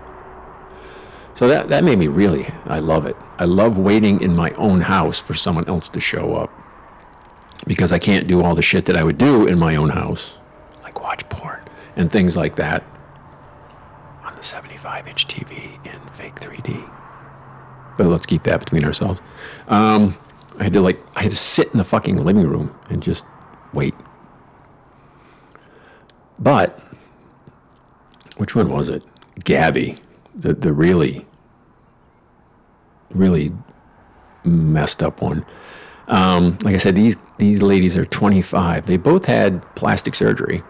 So 1.36 1.50
that, 1.50 1.68
that 1.68 1.84
made 1.84 2.00
me 2.00 2.08
really, 2.08 2.48
I 2.65 2.80
love 2.80 3.06
it. 3.06 3.15
I 3.38 3.44
love 3.44 3.77
waiting 3.77 4.22
in 4.22 4.34
my 4.36 4.51
own 4.51 4.82
house 4.82 5.20
for 5.20 5.34
someone 5.34 5.68
else 5.68 5.89
to 5.89 6.00
show 6.00 6.34
up 6.34 6.50
because 7.68 7.92
I 7.92 8.00
can't 8.00 8.25
do 8.25 8.42
all 8.42 8.56
the 8.56 8.62
shit 8.62 8.86
that 8.86 8.96
I 8.96 9.04
would 9.04 9.18
do 9.18 9.46
in 9.46 9.60
my 9.60 9.75
own 9.75 9.89
house, 9.89 10.38
like 10.82 11.01
watch 11.01 11.27
porn 11.27 11.62
and 11.98 12.10
things 12.10 12.38
like 12.38 12.56
that 12.56 12.84
on 14.24 14.34
the 14.36 14.44
75 14.44 15.08
inch 15.08 15.27
TV 15.27 15.86
in 15.86 16.00
fake 16.13 16.36
3D. 16.36 16.89
But 17.98 18.08
let's 18.08 18.25
keep 18.25 18.44
that 18.44 18.62
between 18.62 18.86
ourselves. 18.86 19.20
Um, 19.68 20.18
I 20.58 20.63
had 20.63 20.74
to 20.74 20.82
like, 20.82 21.00
I 21.18 21.24
had 21.24 21.32
to 21.32 21.38
sit 21.38 21.68
in 21.72 21.77
the 21.77 21.84
fucking 21.84 22.24
living 22.24 22.48
room 22.48 22.74
and 22.89 23.04
just 23.04 23.25
wait. 23.74 23.94
But 26.39 26.80
which 28.38 28.56
one 28.56 28.70
was 28.70 28.88
it? 28.88 29.06
Gabi, 29.42 30.00
the 30.36 30.54
the 30.54 30.74
really, 30.74 31.25
really 33.12 33.51
messed 34.44 35.01
up 35.04 35.22
one. 35.22 35.46
Um, 36.08 36.58
like 36.63 36.75
I 36.75 36.77
said, 36.77 36.96
these 36.96 37.18
these 37.38 37.62
ladies 37.62 37.98
are 37.98 38.06
25. 38.06 38.86
They 38.86 38.98
both 38.98 39.25
had 39.25 39.63
plastic 39.75 40.15
surgery. 40.15 40.63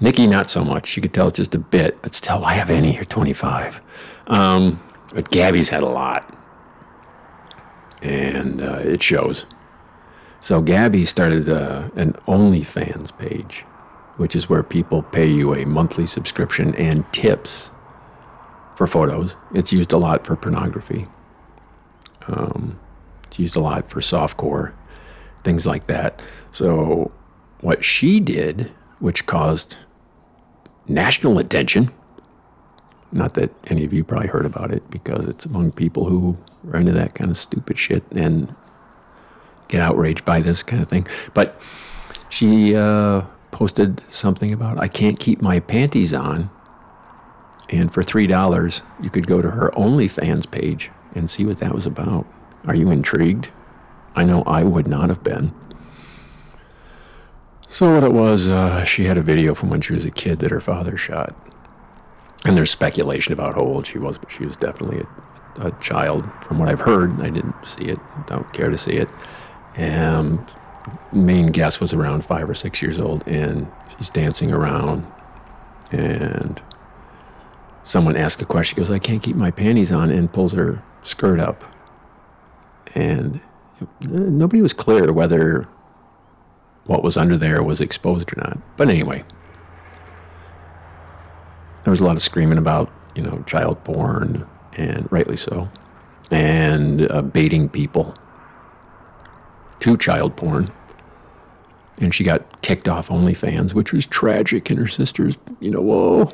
Niki, 0.00 0.28
not 0.28 0.50
so 0.50 0.64
much. 0.64 0.96
You 0.96 1.02
could 1.02 1.14
tell 1.14 1.28
it's 1.28 1.36
just 1.36 1.54
a 1.54 1.58
bit, 1.60 2.02
but 2.02 2.12
still, 2.14 2.40
why 2.40 2.54
have 2.54 2.70
any? 2.70 2.94
You're 2.96 3.04
25. 3.04 3.80
Um, 4.26 4.82
but 5.14 5.30
Gabi's 5.30 5.68
had 5.68 5.82
a 5.84 5.88
lot, 5.88 6.36
and 8.02 8.60
uh, 8.60 8.80
it 8.82 9.02
shows. 9.02 9.46
So 10.40 10.60
Gabi 10.60 11.06
started 11.06 11.48
uh, 11.48 11.90
an 11.94 12.14
OnlyFans 12.26 13.16
page, 13.16 13.64
which 14.16 14.36
is 14.36 14.48
where 14.48 14.62
people 14.62 15.02
pay 15.02 15.26
you 15.26 15.54
a 15.54 15.64
monthly 15.64 16.06
subscription 16.06 16.74
and 16.76 17.10
tips 17.12 17.70
for 18.76 18.86
photos. 18.86 19.36
It's 19.54 19.72
used 19.72 19.92
a 19.92 19.98
lot 19.98 20.26
for 20.26 20.36
pornography. 20.36 21.08
Um, 22.26 22.78
it's 23.24 23.38
used 23.38 23.56
a 23.56 23.60
lot 23.60 23.88
for 23.88 24.00
softcore, 24.00 24.72
things 25.42 25.66
like 25.66 25.86
that. 25.86 26.22
So 26.52 27.10
what 27.60 27.84
she 27.84 28.20
did, 28.20 28.72
which 28.98 29.26
caused 29.26 29.76
national 30.86 31.38
attention. 31.38 31.90
Not 33.10 33.34
that 33.34 33.50
any 33.66 33.84
of 33.84 33.92
you 33.92 34.04
probably 34.04 34.28
heard 34.28 34.46
about 34.46 34.72
it 34.72 34.88
because 34.90 35.26
it's 35.26 35.44
among 35.44 35.72
people 35.72 36.06
who 36.06 36.38
are 36.70 36.78
into 36.78 36.92
that 36.92 37.14
kind 37.14 37.30
of 37.30 37.36
stupid 37.36 37.78
shit 37.78 38.04
and 38.12 38.54
get 39.68 39.80
outraged 39.80 40.24
by 40.24 40.40
this 40.40 40.62
kind 40.62 40.82
of 40.82 40.88
thing. 40.88 41.06
But 41.34 41.60
she 42.30 42.74
uh, 42.74 43.22
posted 43.52 44.02
something 44.12 44.52
about 44.52 44.78
I 44.78 44.88
can't 44.88 45.20
keep 45.20 45.40
my 45.40 45.60
panties 45.60 46.12
on. 46.12 46.50
And 47.70 47.94
for 47.94 48.02
$3, 48.02 48.80
you 49.00 49.08
could 49.08 49.26
go 49.26 49.40
to 49.40 49.52
her 49.52 49.70
OnlyFans 49.76 50.50
page 50.50 50.90
and 51.14 51.30
see 51.30 51.46
what 51.46 51.58
that 51.58 51.72
was 51.72 51.86
about. 51.86 52.26
Are 52.66 52.74
you 52.74 52.90
intrigued? 52.90 53.50
I 54.16 54.24
know 54.24 54.42
I 54.42 54.64
would 54.64 54.88
not 54.88 55.08
have 55.08 55.22
been. 55.22 55.54
So, 57.68 57.94
what 57.94 58.04
it 58.04 58.12
was, 58.12 58.48
uh, 58.48 58.84
she 58.84 59.04
had 59.04 59.16
a 59.16 59.22
video 59.22 59.54
from 59.54 59.70
when 59.70 59.80
she 59.80 59.94
was 59.94 60.04
a 60.04 60.10
kid 60.10 60.40
that 60.40 60.50
her 60.50 60.60
father 60.60 60.98
shot. 60.98 61.34
And 62.44 62.56
there's 62.56 62.70
speculation 62.70 63.32
about 63.32 63.54
how 63.54 63.62
old 63.62 63.86
she 63.86 63.98
was, 63.98 64.18
but 64.18 64.30
she 64.30 64.44
was 64.44 64.56
definitely 64.56 65.04
a, 65.56 65.68
a 65.68 65.70
child. 65.80 66.28
From 66.42 66.58
what 66.58 66.68
I've 66.68 66.80
heard, 66.80 67.22
I 67.22 67.30
didn't 67.30 67.54
see 67.64 67.84
it, 67.84 67.98
don't 68.26 68.52
care 68.52 68.68
to 68.68 68.76
see 68.76 68.96
it. 68.96 69.08
And 69.74 70.40
main 71.12 71.46
guess 71.46 71.80
was 71.80 71.92
around 71.92 72.24
five 72.24 72.48
or 72.48 72.54
six 72.54 72.82
years 72.82 72.98
old, 72.98 73.26
and 73.26 73.70
she's 73.96 74.10
dancing 74.10 74.52
around. 74.52 75.06
And 75.90 76.60
someone 77.84 78.16
asks 78.16 78.42
a 78.42 78.46
question. 78.46 78.76
She 78.76 78.80
goes, 78.80 78.90
I 78.90 78.98
can't 78.98 79.22
keep 79.22 79.36
my 79.36 79.50
panties 79.50 79.92
on, 79.92 80.10
and 80.10 80.32
pulls 80.32 80.52
her 80.52 80.82
skirt 81.02 81.40
up. 81.40 81.64
And 82.94 83.40
nobody 84.00 84.62
was 84.62 84.72
clear 84.72 85.12
whether 85.12 85.68
what 86.84 87.02
was 87.02 87.16
under 87.16 87.36
there 87.36 87.62
was 87.62 87.80
exposed 87.80 88.32
or 88.36 88.40
not. 88.40 88.58
But 88.76 88.88
anyway, 88.88 89.24
there 91.84 91.90
was 91.90 92.00
a 92.00 92.04
lot 92.04 92.16
of 92.16 92.22
screaming 92.22 92.58
about, 92.58 92.90
you 93.14 93.22
know, 93.22 93.42
child 93.46 93.82
porn, 93.84 94.46
and 94.74 95.10
rightly 95.12 95.36
so, 95.36 95.70
and 96.30 97.10
uh, 97.10 97.22
baiting 97.22 97.68
people 97.68 98.14
to 99.82 99.96
child 99.96 100.36
porn. 100.36 100.70
And 102.00 102.14
she 102.14 102.22
got 102.24 102.62
kicked 102.62 102.88
off 102.88 103.08
OnlyFans, 103.08 103.74
which 103.74 103.92
was 103.92 104.06
tragic. 104.06 104.70
And 104.70 104.78
her 104.78 104.86
sister's, 104.86 105.38
you 105.60 105.70
know, 105.70 105.80
whoa, 105.80 106.32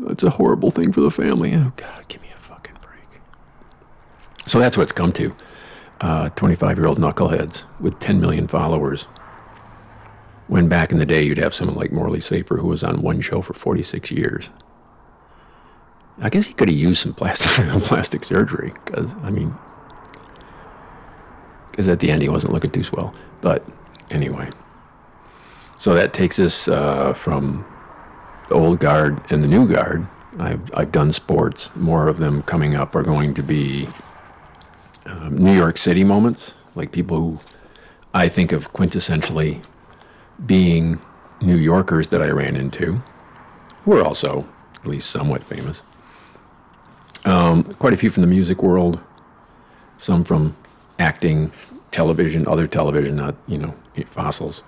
that's 0.00 0.24
a 0.24 0.30
horrible 0.30 0.70
thing 0.70 0.92
for 0.92 1.00
the 1.00 1.10
family. 1.10 1.54
Oh, 1.54 1.72
God, 1.76 2.08
give 2.08 2.20
me 2.22 2.30
a 2.34 2.38
fucking 2.38 2.76
break. 2.82 3.20
So 4.46 4.58
that's 4.58 4.76
what 4.76 4.82
it's 4.82 4.92
come 4.92 5.12
to. 5.12 5.34
25 6.00 6.62
uh, 6.62 6.80
year 6.80 6.86
old 6.86 6.98
knuckleheads 6.98 7.64
with 7.80 7.98
10 8.00 8.20
million 8.20 8.48
followers. 8.48 9.04
When 10.48 10.68
back 10.68 10.90
in 10.90 10.98
the 10.98 11.06
day, 11.06 11.22
you'd 11.22 11.38
have 11.38 11.54
someone 11.54 11.76
like 11.76 11.92
Morley 11.92 12.20
Safer 12.20 12.56
who 12.56 12.68
was 12.68 12.82
on 12.82 13.02
one 13.02 13.20
show 13.20 13.42
for 13.42 13.54
46 13.54 14.10
years. 14.10 14.50
I 16.20 16.30
guess 16.30 16.46
he 16.46 16.54
could 16.54 16.68
have 16.68 16.78
used 16.78 17.02
some 17.02 17.14
plastic 17.14 17.50
plastic 17.84 18.24
surgery 18.24 18.72
because 18.84 19.12
I 19.22 19.30
mean, 19.30 19.54
because 21.78 21.86
at 21.86 22.00
the 22.00 22.10
end 22.10 22.20
he 22.20 22.28
wasn't 22.28 22.52
looking 22.52 22.72
too 22.72 22.82
swell. 22.82 23.14
But 23.40 23.64
anyway, 24.10 24.50
so 25.78 25.94
that 25.94 26.12
takes 26.12 26.40
us 26.40 26.66
uh, 26.66 27.12
from 27.12 27.64
the 28.48 28.56
old 28.56 28.80
guard 28.80 29.20
and 29.30 29.44
the 29.44 29.48
new 29.48 29.68
guard. 29.68 30.04
I've 30.40 30.60
I've 30.74 30.90
done 30.90 31.12
sports. 31.12 31.70
More 31.76 32.08
of 32.08 32.18
them 32.18 32.42
coming 32.42 32.74
up 32.74 32.96
are 32.96 33.04
going 33.04 33.32
to 33.34 33.44
be 33.44 33.88
um, 35.06 35.38
New 35.38 35.54
York 35.54 35.78
City 35.78 36.02
moments, 36.02 36.56
like 36.74 36.90
people 36.90 37.16
who 37.16 37.38
I 38.12 38.28
think 38.28 38.50
of 38.50 38.72
quintessentially 38.72 39.64
being 40.44 41.00
New 41.40 41.56
Yorkers 41.56 42.08
that 42.08 42.20
I 42.20 42.30
ran 42.30 42.56
into, 42.56 43.00
who 43.84 43.92
are 43.92 44.02
also 44.02 44.48
at 44.74 44.86
least 44.88 45.10
somewhat 45.10 45.44
famous. 45.44 45.82
Um, 47.24 47.62
quite 47.62 47.92
a 47.92 47.96
few 47.96 48.10
from 48.10 48.22
the 48.22 48.28
music 48.28 48.64
world, 48.64 48.98
some 49.96 50.24
from 50.24 50.56
acting, 50.98 51.52
television, 51.90 52.46
other 52.46 52.66
television, 52.66 53.16
not, 53.16 53.34
you 53.46 53.58
know, 53.58 53.74
fossils. 54.06 54.62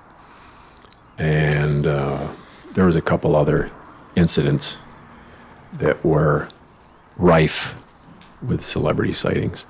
And 1.18 1.86
uh, 1.86 2.28
there 2.74 2.86
was 2.86 2.96
a 2.96 3.02
couple 3.02 3.36
other 3.36 3.70
incidents 4.16 4.78
that 5.74 6.04
were 6.04 6.48
rife 7.16 7.74
with 8.42 8.62
celebrity 8.62 9.12
sightings. 9.12 9.66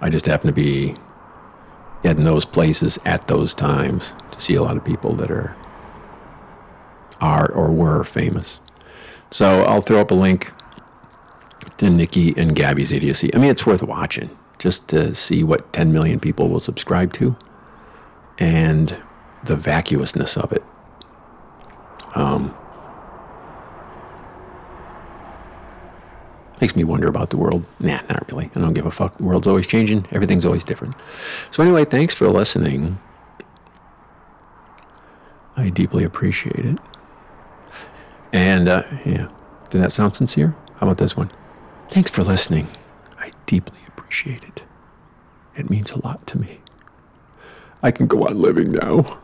I 0.00 0.08
just 0.08 0.26
happened 0.26 0.54
to 0.54 0.60
be 0.60 0.96
in 2.02 2.24
those 2.24 2.44
places 2.44 2.98
at 3.04 3.26
those 3.26 3.54
times 3.54 4.12
to 4.30 4.40
see 4.40 4.54
a 4.54 4.62
lot 4.62 4.76
of 4.76 4.84
people 4.84 5.14
that 5.16 5.30
are 5.30 5.56
are 7.20 7.50
or 7.52 7.72
were 7.72 8.04
famous. 8.04 8.58
So 9.30 9.62
I'll 9.62 9.80
throw 9.80 10.00
up 10.00 10.10
a 10.10 10.14
link 10.14 10.52
to 11.78 11.86
Niki 11.86 12.36
and 12.36 12.54
Gabi's 12.54 12.92
idiocy. 12.92 13.34
I 13.34 13.38
mean, 13.38 13.50
it's 13.50 13.66
worth 13.66 13.82
watching 13.82 14.30
just 14.64 14.88
to 14.88 15.14
see 15.14 15.44
what 15.44 15.70
10 15.74 15.92
million 15.92 16.18
people 16.18 16.48
will 16.48 16.58
subscribe 16.58 17.12
to 17.12 17.36
and 18.38 18.96
the 19.44 19.54
vacuousness 19.54 20.38
of 20.38 20.50
it. 20.52 20.64
Um, 22.14 22.56
makes 26.62 26.74
me 26.74 26.82
wonder 26.82 27.08
about 27.08 27.28
the 27.28 27.36
world. 27.36 27.66
Nah, 27.78 28.00
not 28.08 28.26
really. 28.32 28.50
I 28.56 28.60
don't 28.60 28.72
give 28.72 28.86
a 28.86 28.90
fuck. 28.90 29.18
The 29.18 29.24
world's 29.24 29.46
always 29.46 29.66
changing. 29.66 30.06
Everything's 30.10 30.46
always 30.46 30.64
different. 30.64 30.94
So 31.50 31.62
anyway, 31.62 31.84
thanks 31.84 32.14
for 32.14 32.26
listening. 32.28 32.98
I 35.58 35.68
deeply 35.68 36.04
appreciate 36.04 36.64
it. 36.64 36.78
And 38.32 38.70
uh, 38.70 38.84
yeah, 39.04 39.28
did 39.68 39.82
that 39.82 39.92
sound 39.92 40.16
sincere? 40.16 40.56
How 40.76 40.86
about 40.86 40.96
this 40.96 41.18
one? 41.18 41.30
Thanks 41.90 42.10
for 42.10 42.22
listening. 42.22 42.68
I 43.18 43.30
deeply 43.44 43.83
appreciate 43.96 44.44
it. 44.44 44.64
It 45.56 45.70
means 45.70 45.92
a 45.92 46.04
lot 46.04 46.26
to 46.28 46.38
me. 46.38 46.60
I 47.82 47.90
can 47.90 48.06
go 48.06 48.26
on 48.26 48.40
living 48.40 48.72
now. 48.72 49.18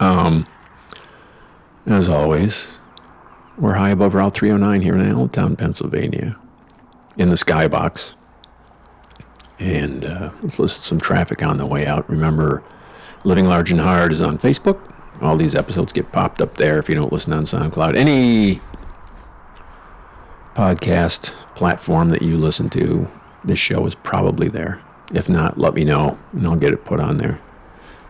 Um, 0.00 0.46
as 1.86 2.08
always, 2.08 2.78
we're 3.56 3.74
high 3.74 3.90
above 3.90 4.14
Route 4.14 4.34
309 4.34 4.82
here 4.82 4.94
in 4.94 5.04
Allentown, 5.04 5.56
Pennsylvania, 5.56 6.38
in 7.16 7.30
the 7.30 7.34
skybox. 7.34 8.14
And 9.58 10.04
uh, 10.04 10.30
let's 10.58 10.74
some 10.74 11.00
traffic 11.00 11.42
on 11.42 11.56
the 11.56 11.66
way 11.66 11.86
out. 11.86 12.08
Remember, 12.08 12.62
Living 13.24 13.46
Large 13.46 13.72
and 13.72 13.80
Hard 13.80 14.12
is 14.12 14.20
on 14.20 14.38
Facebook. 14.38 14.94
All 15.20 15.36
these 15.36 15.54
episodes 15.54 15.92
get 15.92 16.12
popped 16.12 16.40
up 16.40 16.54
there 16.54 16.78
if 16.78 16.88
you 16.88 16.94
don't 16.94 17.12
listen 17.12 17.32
on 17.32 17.42
SoundCloud. 17.42 17.96
Any 17.96 18.60
podcast 20.54 21.32
platform 21.54 22.10
that 22.10 22.22
you 22.22 22.36
listen 22.36 22.68
to, 22.70 23.08
this 23.48 23.58
show 23.58 23.86
is 23.86 23.94
probably 23.94 24.48
there. 24.48 24.82
If 25.12 25.28
not, 25.28 25.58
let 25.58 25.74
me 25.74 25.84
know 25.84 26.18
and 26.32 26.46
I'll 26.46 26.56
get 26.56 26.72
it 26.72 26.84
put 26.84 27.00
on 27.00 27.16
there. 27.16 27.40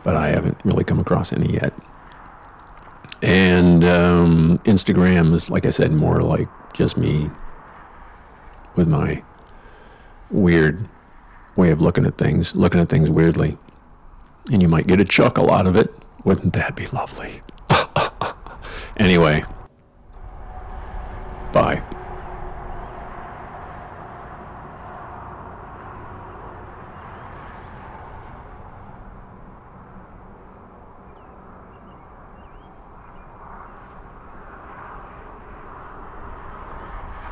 But 0.02 0.16
I 0.16 0.28
haven't 0.28 0.58
really 0.64 0.84
come 0.84 1.00
across 1.00 1.32
any 1.32 1.54
yet. 1.54 1.72
And 3.22 3.84
um, 3.84 4.58
Instagram 4.64 5.34
is, 5.34 5.50
like 5.50 5.66
I 5.66 5.70
said, 5.70 5.92
more 5.92 6.20
like 6.20 6.48
just 6.72 6.96
me 6.96 7.30
with 8.76 8.86
my 8.86 9.22
weird 10.30 10.88
way 11.56 11.70
of 11.70 11.80
looking 11.80 12.06
at 12.06 12.16
things, 12.16 12.54
looking 12.54 12.80
at 12.80 12.88
things 12.88 13.10
weirdly. 13.10 13.58
And 14.52 14.62
you 14.62 14.68
might 14.68 14.86
get 14.86 15.00
a 15.00 15.04
chuckle 15.04 15.50
out 15.50 15.66
of 15.66 15.76
it. 15.76 15.92
Wouldn't 16.24 16.52
that 16.54 16.76
be 16.76 16.86
lovely? 16.86 17.42
anyway, 18.96 19.44